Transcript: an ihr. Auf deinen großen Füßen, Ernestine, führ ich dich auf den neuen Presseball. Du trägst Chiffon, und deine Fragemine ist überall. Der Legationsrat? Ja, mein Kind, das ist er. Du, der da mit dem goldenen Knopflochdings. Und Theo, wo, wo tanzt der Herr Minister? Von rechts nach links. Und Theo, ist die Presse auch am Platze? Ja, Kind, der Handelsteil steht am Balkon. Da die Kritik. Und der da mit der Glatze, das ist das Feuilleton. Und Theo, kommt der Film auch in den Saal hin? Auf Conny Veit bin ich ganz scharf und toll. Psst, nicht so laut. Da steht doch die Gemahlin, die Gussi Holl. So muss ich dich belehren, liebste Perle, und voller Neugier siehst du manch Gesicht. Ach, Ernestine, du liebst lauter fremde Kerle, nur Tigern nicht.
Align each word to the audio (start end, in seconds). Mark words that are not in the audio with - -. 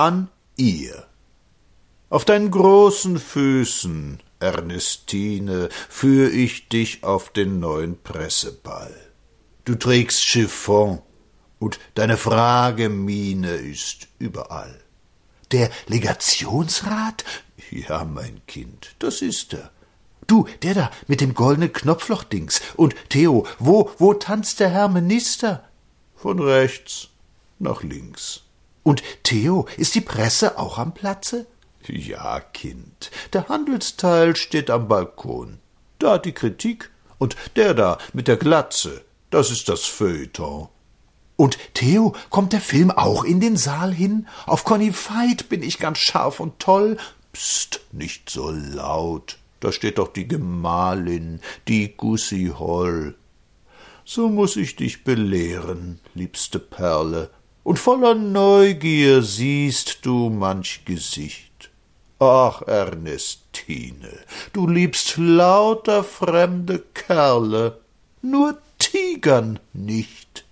an 0.00 0.28
ihr. 0.56 1.04
Auf 2.08 2.24
deinen 2.24 2.50
großen 2.50 3.18
Füßen, 3.18 4.20
Ernestine, 4.40 5.68
führ 5.90 6.32
ich 6.32 6.70
dich 6.70 7.04
auf 7.04 7.28
den 7.28 7.60
neuen 7.60 8.02
Presseball. 8.02 8.94
Du 9.66 9.74
trägst 9.74 10.24
Chiffon, 10.24 11.02
und 11.58 11.78
deine 11.94 12.16
Fragemine 12.16 13.50
ist 13.50 14.08
überall. 14.18 14.80
Der 15.52 15.68
Legationsrat? 15.86 17.24
Ja, 17.70 18.04
mein 18.04 18.40
Kind, 18.46 18.94
das 19.00 19.20
ist 19.20 19.52
er. 19.52 19.70
Du, 20.26 20.46
der 20.62 20.74
da 20.74 20.90
mit 21.08 21.20
dem 21.20 21.34
goldenen 21.34 21.74
Knopflochdings. 21.74 22.62
Und 22.76 22.94
Theo, 23.10 23.46
wo, 23.58 23.90
wo 23.98 24.14
tanzt 24.14 24.60
der 24.60 24.70
Herr 24.70 24.88
Minister? 24.88 25.68
Von 26.16 26.38
rechts 26.40 27.08
nach 27.58 27.82
links. 27.82 28.44
Und 28.90 29.04
Theo, 29.22 29.68
ist 29.76 29.94
die 29.94 30.00
Presse 30.00 30.58
auch 30.58 30.76
am 30.76 30.94
Platze? 30.94 31.46
Ja, 31.86 32.40
Kind, 32.40 33.12
der 33.32 33.48
Handelsteil 33.48 34.34
steht 34.34 34.68
am 34.68 34.88
Balkon. 34.88 35.60
Da 36.00 36.18
die 36.18 36.32
Kritik. 36.32 36.90
Und 37.16 37.36
der 37.54 37.74
da 37.74 37.98
mit 38.14 38.26
der 38.26 38.36
Glatze, 38.36 39.04
das 39.30 39.52
ist 39.52 39.68
das 39.68 39.84
Feuilleton. 39.84 40.70
Und 41.36 41.56
Theo, 41.74 42.16
kommt 42.30 42.52
der 42.52 42.60
Film 42.60 42.90
auch 42.90 43.22
in 43.22 43.38
den 43.38 43.56
Saal 43.56 43.94
hin? 43.94 44.26
Auf 44.44 44.64
Conny 44.64 44.92
Veit 44.92 45.48
bin 45.48 45.62
ich 45.62 45.78
ganz 45.78 45.98
scharf 45.98 46.40
und 46.40 46.58
toll. 46.58 46.96
Psst, 47.32 47.82
nicht 47.92 48.28
so 48.28 48.50
laut. 48.50 49.38
Da 49.60 49.70
steht 49.70 49.98
doch 49.98 50.08
die 50.08 50.26
Gemahlin, 50.26 51.38
die 51.68 51.96
Gussi 51.96 52.52
Holl. 52.58 53.14
So 54.04 54.28
muss 54.28 54.56
ich 54.56 54.74
dich 54.74 55.04
belehren, 55.04 56.00
liebste 56.14 56.58
Perle, 56.58 57.30
und 57.70 57.78
voller 57.78 58.16
Neugier 58.16 59.22
siehst 59.22 60.04
du 60.04 60.28
manch 60.28 60.84
Gesicht. 60.84 61.70
Ach, 62.18 62.62
Ernestine, 62.62 64.10
du 64.52 64.66
liebst 64.66 65.16
lauter 65.18 66.02
fremde 66.02 66.80
Kerle, 66.94 67.78
nur 68.22 68.58
Tigern 68.80 69.60
nicht. 69.72 70.44